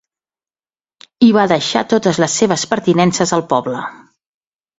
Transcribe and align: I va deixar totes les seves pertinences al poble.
I 1.27 1.29
va 1.35 1.43
deixar 1.51 1.83
totes 1.91 2.21
les 2.25 2.39
seves 2.41 2.65
pertinences 2.73 3.35
al 3.39 3.45
poble. 3.53 3.85